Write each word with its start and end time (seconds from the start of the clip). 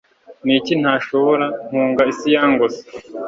niki 0.45 0.73
ntashobora, 0.81 1.45
mpunga 1.69 2.01
isi 2.11 2.27
yangose 2.35 2.81